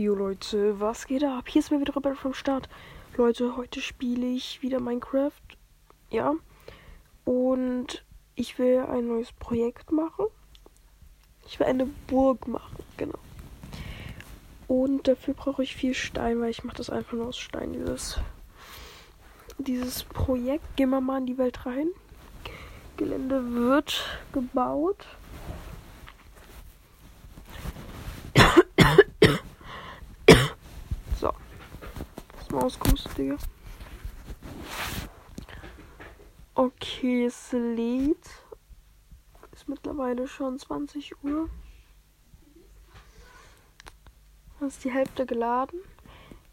[0.00, 1.46] Jo Leute, was geht ab?
[1.46, 2.70] Hier ist mir wieder Rebell vom Start.
[3.18, 5.30] Leute, heute spiele ich wieder Minecraft.
[6.08, 6.36] Ja.
[7.26, 8.02] Und
[8.34, 10.24] ich will ein neues Projekt machen.
[11.46, 13.18] Ich will eine Burg machen, genau.
[14.68, 18.18] Und dafür brauche ich viel Stein, weil ich mache das einfach nur aus Stein, dieses,
[19.58, 20.78] dieses Projekt.
[20.78, 21.88] Gehen wir mal in die Welt rein.
[22.96, 25.04] Gelände wird gebaut.
[31.20, 31.32] so.
[32.38, 33.36] Das Mauskuss, Digga.
[36.54, 38.28] Okay, es lädt.
[39.52, 41.48] Ist mittlerweile schon 20 Uhr.
[44.60, 45.78] Ist die Hälfte geladen.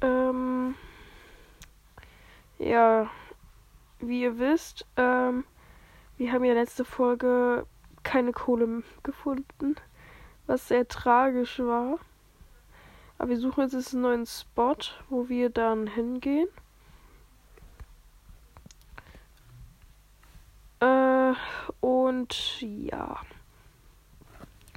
[0.00, 0.74] Ähm,
[2.58, 3.08] ja,
[4.00, 5.44] wie ihr wisst, ähm,
[6.22, 7.66] wir haben ja letzte Folge
[8.04, 9.74] keine Kohle gefunden,
[10.46, 11.98] was sehr tragisch war.
[13.18, 14.76] Aber wir suchen jetzt einen neuen Spot,
[15.08, 16.46] wo wir dann hingehen.
[20.78, 21.32] Äh,
[21.80, 23.20] und ja.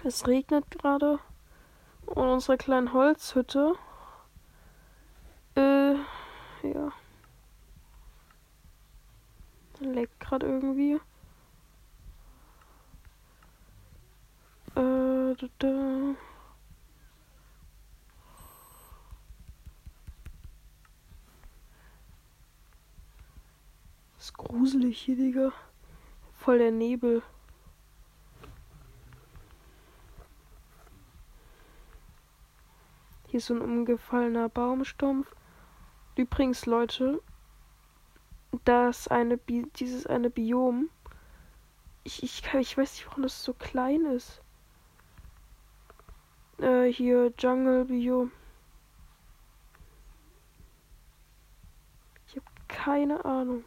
[0.03, 1.19] Es regnet gerade.
[2.07, 3.75] Und unsere kleine Holzhütte.
[5.53, 6.91] Äh, ja.
[9.79, 10.99] Leckt gerade irgendwie.
[15.35, 16.15] Da, da.
[24.15, 25.51] Das ist gruselig hier, Digga.
[26.33, 27.21] Voll der Nebel.
[33.27, 35.35] Hier ist so ein umgefallener Baumstumpf.
[36.15, 37.21] Übrigens, Leute,
[38.63, 40.89] das eine Bi dieses eine Biom.
[42.03, 44.41] Ich, ich, ich weiß nicht, warum das so klein ist.
[46.59, 48.31] Äh, hier Jungle Biom.
[52.27, 53.63] Ich habe keine Ahnung.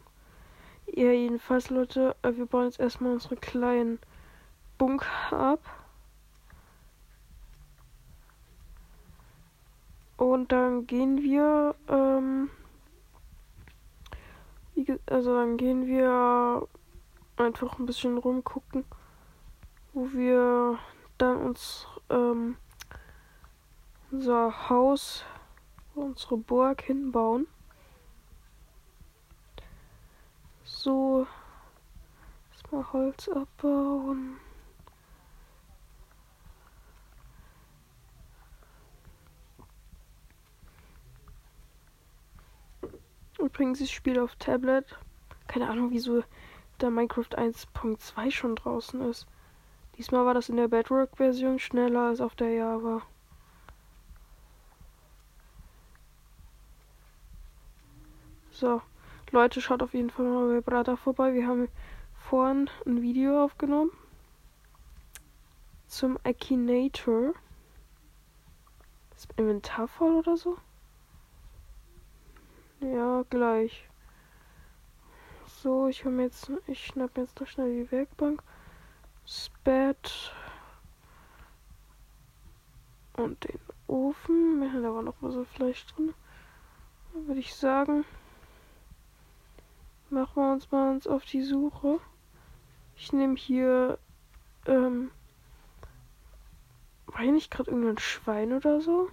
[0.87, 3.99] Ja, jedenfalls, Leute, äh, wir bauen jetzt erstmal unsere kleinen
[4.77, 5.59] Bunker ab.
[10.17, 12.49] Und dann gehen wir, ähm,
[15.05, 16.67] also dann gehen wir
[17.37, 18.83] einfach ein bisschen rumgucken,
[19.93, 20.77] wo wir
[21.17, 22.57] dann uns ähm,
[24.11, 25.23] unser Haus,
[25.95, 27.47] unsere Burg hinbauen.
[30.63, 31.27] So,
[32.51, 34.37] erstmal Holz abbauen.
[43.39, 44.85] Übrigens, ich spiele auf Tablet.
[45.47, 46.23] Keine Ahnung, wieso
[46.77, 49.27] da Minecraft 1.2 schon draußen ist.
[49.97, 53.01] Diesmal war das in der Bedrock-Version schneller als auf der Java.
[58.59, 58.81] So,
[59.31, 61.33] Leute, schaut auf jeden Fall mal bei Brata vorbei.
[61.33, 61.69] Wir haben
[62.13, 63.89] vorhin ein Video aufgenommen
[65.87, 67.33] zum Akinator.
[69.15, 70.57] Ist Inventar voll oder so?
[72.81, 73.87] Ja, gleich.
[75.45, 78.43] So, ich habe jetzt, ich schnapp jetzt noch schnell die Werkbank.
[79.23, 80.33] Das Bett.
[83.15, 84.83] Und den Ofen.
[84.83, 86.13] Da war noch was so Fleisch drin.
[87.13, 88.03] Dann würde ich sagen,
[90.11, 91.99] machen wir uns mal uns auf die Suche.
[92.95, 93.99] Ich nehme hier,
[94.65, 95.11] ähm,
[97.07, 99.09] war hier nicht gerade irgendein Schwein oder so?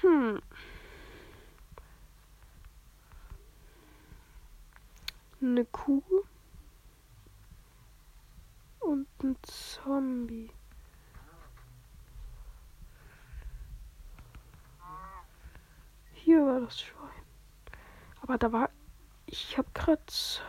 [0.00, 0.40] Hm.
[5.40, 6.02] Eine Kuh.
[8.80, 10.50] Und ein Zombie.
[16.14, 17.01] Hier war das Schwein.
[18.22, 18.70] Aber da war.
[19.26, 20.42] Ich hab grad.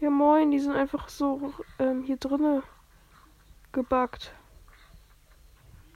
[0.00, 2.62] Ja moin, die sind einfach so ähm, hier drinne
[3.72, 4.32] gebackt.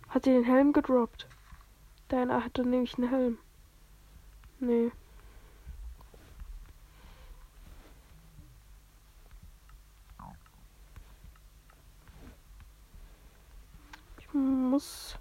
[0.09, 1.29] Hat sie den Helm gedroppt?
[2.09, 3.39] Deiner hatte nämlich einen Helm.
[4.59, 4.91] Nee.
[14.19, 15.17] Ich muss.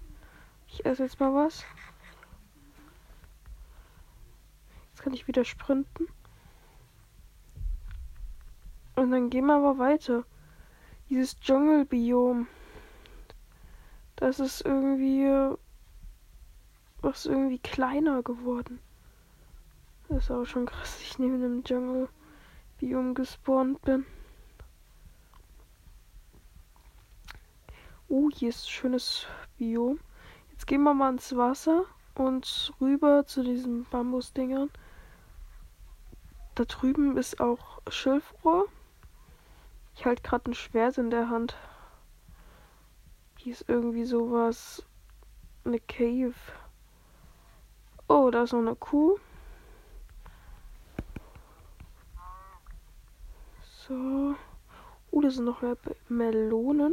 [0.66, 1.64] Ich esse jetzt mal was.
[5.00, 6.08] Jetzt kann ich wieder sprinten.
[8.96, 10.24] Und dann gehen wir aber weiter.
[11.08, 12.46] Dieses Dschungelbiom.
[14.16, 15.56] Das ist irgendwie.
[17.00, 18.78] Was irgendwie kleiner geworden.
[20.10, 24.04] Das ist auch schon krass, dass ich neben dem Jungle-Biom gespawnt bin.
[28.10, 29.26] Uh, hier ist ein schönes
[29.56, 29.98] Biom.
[30.52, 31.86] Jetzt gehen wir mal ins Wasser
[32.16, 34.68] und rüber zu diesen Bambusdingern.
[36.60, 38.66] Da drüben ist auch Schilfrohr.
[39.94, 41.56] Ich halte gerade ein Schwert in der Hand.
[43.38, 44.84] Hier ist irgendwie sowas.
[45.64, 46.34] Eine Cave.
[48.08, 49.18] Oh, da ist noch eine Kuh.
[53.86, 54.34] So.
[55.12, 55.78] Uh, da sind noch mehr
[56.10, 56.92] Melonen.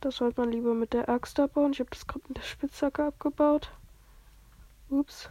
[0.00, 1.74] Das sollte man lieber mit der Axt abbauen.
[1.74, 3.70] Ich habe das gerade mit der Spitzhacke abgebaut.
[4.88, 5.28] Ups.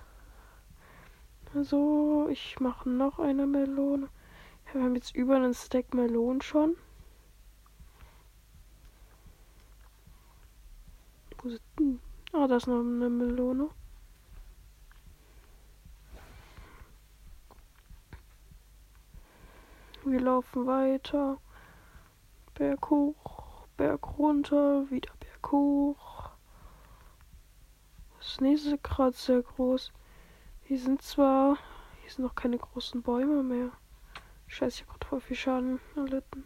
[1.56, 4.10] Also, ich mache noch eine Melone.
[4.72, 6.76] Wir haben jetzt über einen Stack Melonen schon.
[11.40, 12.00] Wo sind denn?
[12.34, 13.70] Ah, da ist noch eine Melone.
[20.06, 21.38] Wir laufen weiter.
[22.54, 23.66] Berg hoch.
[23.76, 26.30] Berg runter, wieder Berg hoch.
[28.20, 29.92] Das nächste ist gerade sehr groß.
[30.70, 31.58] Hier sind zwar,
[32.04, 33.72] hier sind noch keine großen Bäume mehr.
[34.46, 36.46] Scheiße, ich habe gerade voll viel Schaden erlitten.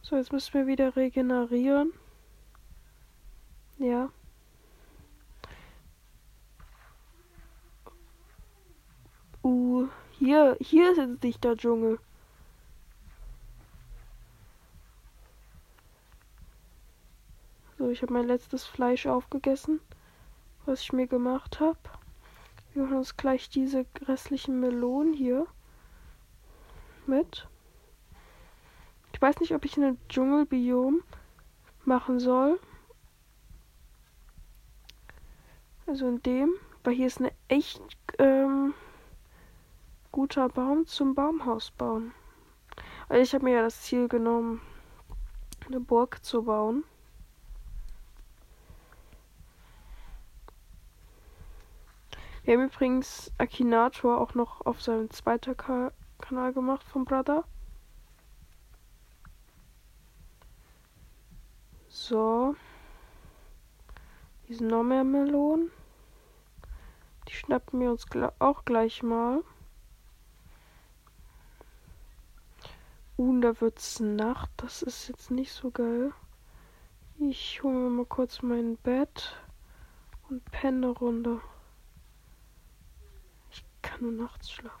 [0.00, 1.92] So, jetzt müssen wir wieder regenerieren.
[3.76, 4.10] Ja.
[9.44, 11.98] Uh, hier, hier ist jetzt dichter Dschungel.
[17.76, 19.78] So, ich habe mein letztes Fleisch aufgegessen,
[20.66, 21.78] was ich mir gemacht habe.
[22.72, 25.46] Wir machen uns gleich diese restlichen Melonen hier
[27.06, 27.48] mit.
[29.12, 31.02] Ich weiß nicht, ob ich ein Dschungelbiom
[31.84, 32.60] machen soll.
[35.86, 36.54] Also in dem,
[36.84, 37.82] weil hier ist eine echt
[38.18, 38.74] ähm,
[40.12, 42.12] guter Baum zum Baumhaus bauen.
[43.08, 44.60] Also ich habe mir ja das Ziel genommen,
[45.66, 46.84] eine Burg zu bauen.
[52.42, 57.44] Wir haben übrigens Akinator auch noch auf seinem zweiten Ka Kanal gemacht vom Brother.
[61.88, 62.56] So.
[64.44, 65.70] Hier sind noch mehr Melonen.
[67.28, 68.06] Die schnappen wir uns
[68.38, 69.42] auch gleich mal.
[73.18, 74.50] Uh, da wird's Nacht.
[74.56, 76.12] Das ist jetzt nicht so geil.
[77.18, 79.36] Ich hole mir mal kurz mein Bett
[80.30, 81.40] und penne eine Runde
[84.00, 84.78] nur nachts schlafen.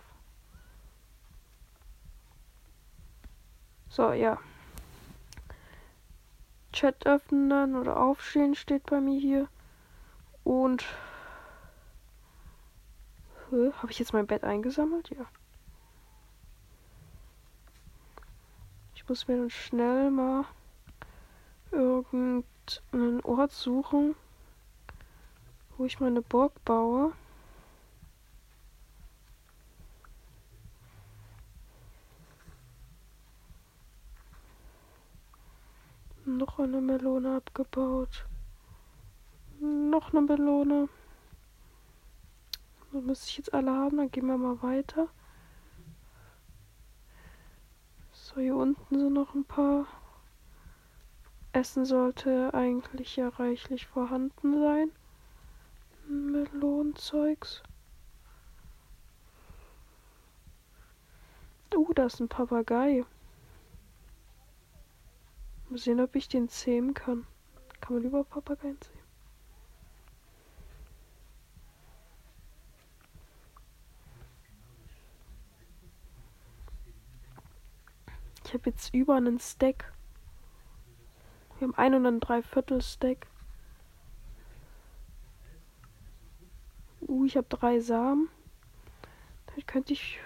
[3.88, 4.38] So, ja.
[6.72, 9.48] Chat öffnen oder aufstehen steht bei mir hier.
[10.44, 10.84] Und.
[13.50, 15.10] Habe ich jetzt mein Bett eingesammelt?
[15.10, 15.26] Ja.
[18.94, 20.44] Ich muss mir dann schnell mal
[21.72, 24.14] irgendeinen Ort suchen,
[25.76, 27.12] wo ich meine Burg baue.
[36.62, 38.26] Eine Melone abgebaut.
[39.60, 40.90] Noch eine Melone.
[42.92, 43.96] So müsste ich jetzt alle haben.
[43.96, 45.08] Dann gehen wir mal weiter.
[48.12, 49.86] So, hier unten sind noch ein paar.
[51.52, 54.90] Essen sollte eigentlich ja reichlich vorhanden sein.
[56.08, 57.62] Melonenzeugs.
[61.74, 63.06] Uh, da ist ein Papagei.
[65.70, 67.28] Mal sehen, ob ich den zähmen kann.
[67.80, 68.98] Kann man über Papageien zähmen?
[78.44, 79.92] Ich habe jetzt über einen Stack.
[81.60, 83.28] Wir haben ein und ein Dreiviertel Stack.
[87.02, 88.28] Uh, ich habe drei Samen.
[89.46, 90.18] Dann könnte ich.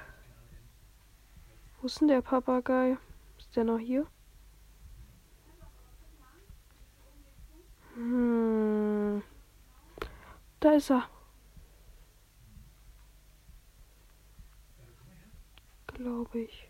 [1.82, 2.96] Wo ist denn der Papagei?
[3.36, 4.06] Ist der noch hier?
[7.94, 9.22] Hm.
[10.60, 11.08] Da ist er.
[15.86, 16.68] Glaube ich.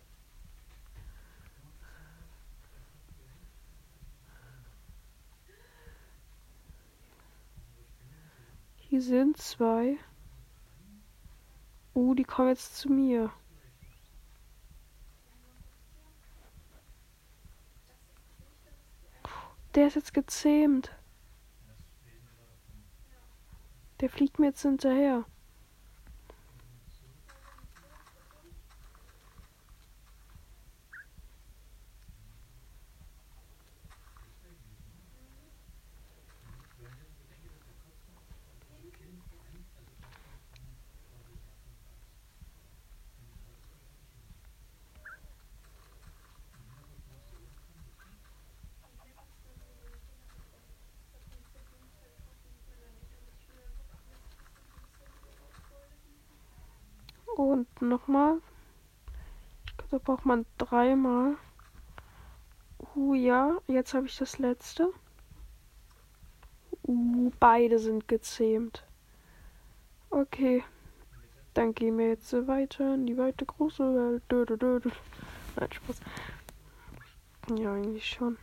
[8.77, 9.97] Hier sind zwei.
[11.95, 13.31] Uh, die kommen jetzt zu mir.
[19.73, 20.95] Der ist jetzt gezähmt.
[24.01, 25.25] Der fliegt mir jetzt hinterher.
[57.55, 58.41] Und nochmal.
[59.89, 61.37] Da braucht man dreimal.
[62.93, 64.91] Uh, ja, jetzt habe ich das letzte.
[66.85, 68.85] Uh, beide sind gezähmt.
[70.09, 70.65] Okay.
[71.53, 74.23] Dann gehen wir jetzt weiter in die weite große Welt.
[74.29, 74.91] Dö, dö, dö,
[75.55, 76.01] Nein, Spaß.
[77.57, 78.37] Ja, eigentlich schon.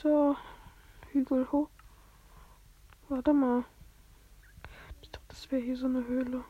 [0.00, 0.36] So,
[1.10, 1.68] Hügel hoch.
[3.08, 3.64] Warte mal.
[5.00, 6.44] Ich dachte, das wäre hier so eine Höhle.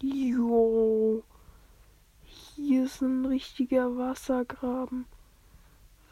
[0.00, 1.24] Jo.
[2.24, 5.06] Hier ist ein richtiger Wassergraben.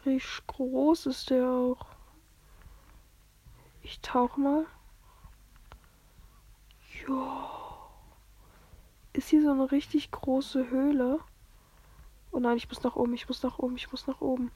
[0.05, 1.85] Richtig groß ist der auch.
[3.81, 4.65] Ich tauch mal.
[9.13, 11.19] Ist hier so eine richtig große Höhle?
[12.31, 14.51] Oh nein, ich muss nach oben, ich muss nach oben, ich muss nach oben.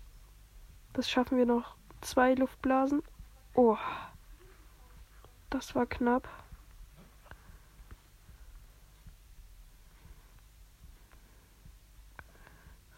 [0.93, 1.75] Das schaffen wir noch.
[2.01, 3.01] Zwei Luftblasen.
[3.53, 3.77] Oh.
[5.49, 6.29] Das war knapp.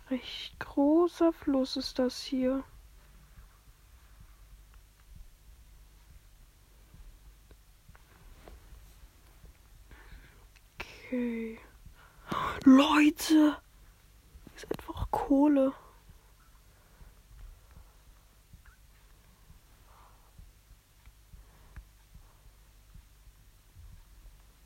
[0.10, 2.64] Recht großer Fluss ist das hier.
[11.14, 11.60] Okay.
[12.64, 13.56] Leute!
[14.56, 15.74] Ist einfach Kohle.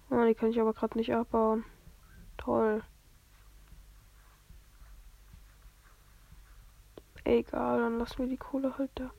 [0.09, 1.65] Ah, die kann ich aber gerade nicht abbauen.
[2.37, 2.81] Toll.
[7.25, 9.11] Egal, dann lassen wir die Kohle halt da.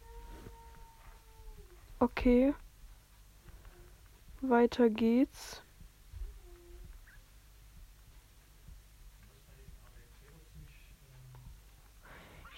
[1.99, 2.55] Okay.
[4.41, 5.63] Weiter geht's.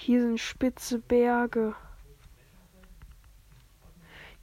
[0.03, 1.77] Hier sind spitze Berge.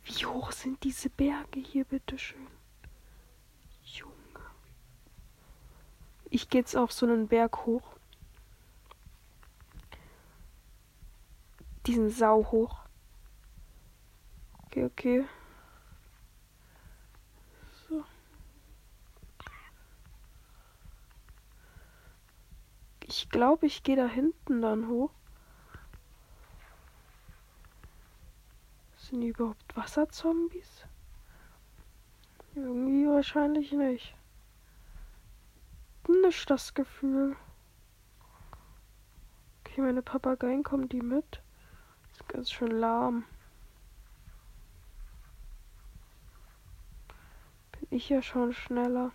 [0.04, 2.46] Wie hoch sind diese Berge hier, bitteschön?
[3.82, 4.14] Junge.
[6.30, 7.96] Ich gehe jetzt auf so einen Berg hoch.
[11.88, 12.78] Diesen Sau hoch.
[14.68, 15.26] Okay, okay.
[17.90, 18.06] So.
[23.08, 25.10] Ich glaube, ich gehe da hinten dann hoch.
[29.10, 30.84] Sind die überhaupt Wasserzombies?
[32.56, 34.14] Irgendwie wahrscheinlich nicht.
[36.10, 37.38] Nicht das Gefühl.
[39.62, 41.42] Okay, meine Papageien kommen die mit.
[42.12, 43.24] Ist ganz schön lahm.
[47.72, 49.12] Bin ich ja schon schneller.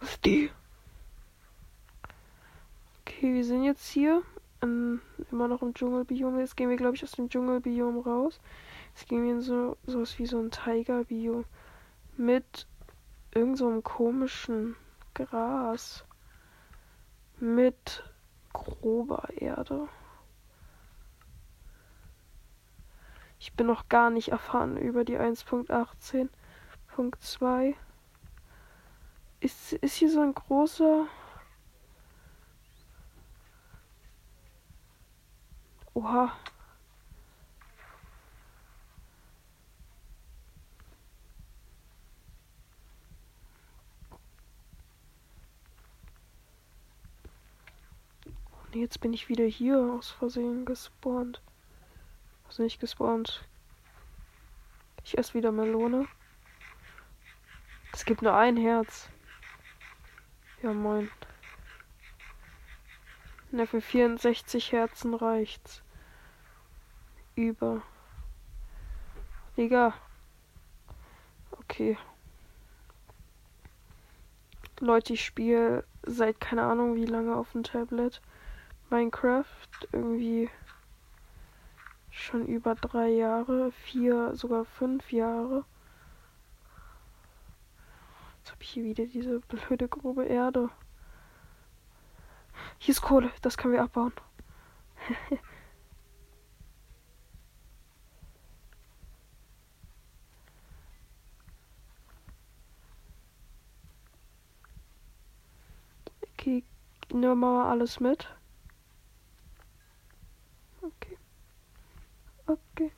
[0.00, 0.50] Was ist die?
[3.00, 4.22] Okay, wir sind jetzt hier
[4.64, 6.38] ähm, immer noch im Dschungelbiom.
[6.38, 8.40] Jetzt gehen wir, glaube ich, aus dem Dschungelbiom raus.
[8.94, 11.44] Jetzt gehen wir in so sowas wie so ein Tigerbiom
[12.16, 12.66] mit
[13.32, 14.76] irgend so komischen
[15.14, 16.04] Gras
[17.38, 18.04] mit
[18.52, 19.88] grober Erde.
[23.38, 27.74] Ich bin noch gar nicht erfahren über die 1.18.2.
[29.40, 31.06] Ist, ist hier so ein großer
[35.94, 36.36] Oha.
[48.66, 51.40] Und jetzt bin ich wieder hier aus Versehen gespawnt.
[52.48, 53.46] Also nicht gespawnt.
[55.04, 56.08] Ich esse wieder Melone.
[57.92, 59.08] Es gibt nur ein Herz.
[60.60, 61.08] Ja, moin.
[63.52, 65.83] Na, für 64 Herzen reicht's
[67.36, 67.82] über.
[69.56, 69.94] Digga.
[71.52, 71.96] Okay.
[74.80, 78.20] Leute, ich spiele seit keine Ahnung wie lange auf dem Tablet
[78.90, 79.68] Minecraft.
[79.92, 80.50] Irgendwie
[82.16, 85.64] Schon über drei Jahre, vier, sogar fünf Jahre.
[88.38, 90.70] Jetzt habe ich hier wieder diese blöde grobe Erde.
[92.78, 94.12] Hier ist Kohle, das können wir abbauen.
[106.44, 106.62] okay,
[107.10, 108.28] nehmen wir mal alles mit.
[110.82, 111.16] Okay.
[112.46, 112.92] Okay.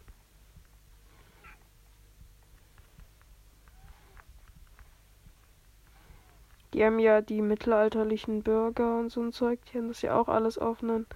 [6.73, 10.29] Die haben ja die mittelalterlichen Bürger und so ein Zeug, die haben das ja auch
[10.29, 11.07] alles auf einen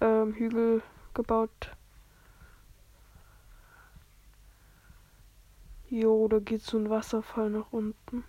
[0.00, 0.82] ähm, Hügel
[1.14, 1.72] gebaut.
[5.88, 8.22] Jo, da geht so ein Wasserfall nach unten.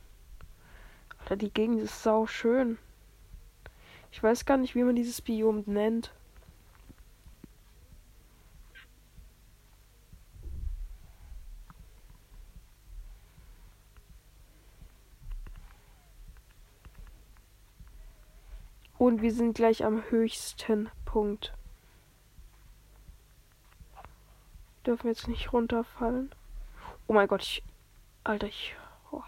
[1.19, 2.79] Alter, die Gegend ist sau schön.
[4.11, 6.11] Ich weiß gar nicht, wie man dieses Biom nennt.
[19.01, 21.55] Und wir sind gleich am höchsten Punkt.
[24.85, 26.29] Dürfen jetzt nicht runterfallen.
[27.07, 27.63] Oh mein Gott, ich.
[28.23, 28.75] Alter, ich.
[29.11, 29.23] Oh.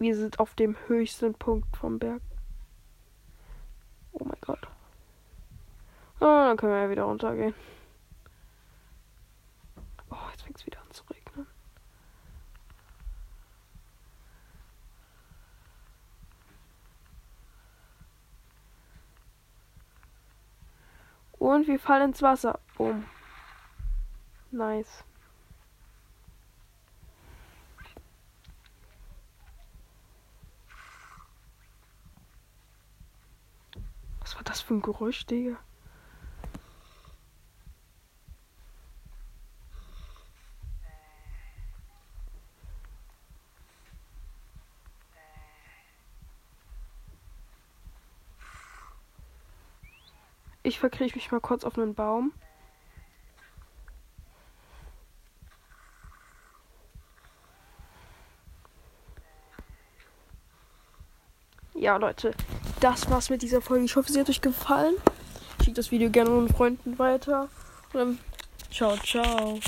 [0.00, 2.20] Wir sind auf dem höchsten Punkt vom Berg.
[4.10, 4.66] Oh mein Gott.
[6.24, 7.54] Oh, dann können wir ja wieder runtergehen.
[10.08, 11.46] Oh, jetzt fängt es wieder an zu regnen.
[21.32, 22.58] Und wir fallen ins Wasser.
[22.78, 23.04] Boom.
[24.50, 25.04] Nice.
[34.20, 35.58] Was war das für ein Geräusch, Digga?
[50.66, 52.32] Ich verkriech mich mal kurz auf einen Baum.
[61.74, 62.34] Ja, Leute,
[62.80, 63.84] das war's mit dieser Folge.
[63.84, 64.94] Ich hoffe, sie hat euch gefallen.
[65.62, 67.50] Schickt das Video gerne euren Freunden weiter.
[67.92, 68.18] Und dann
[68.70, 69.60] ciao, ciao.